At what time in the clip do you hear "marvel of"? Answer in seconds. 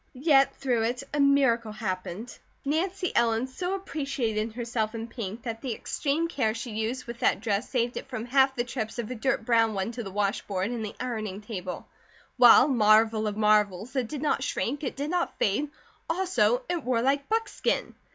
12.67-13.37